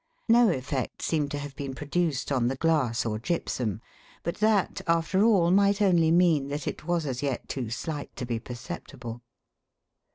[0.27, 3.81] No effect seemed to have been produced on the glass or gypsum;
[4.23, 8.25] but that, after all, might only mean that it was as yet too slight to
[8.25, 9.21] be perceptible.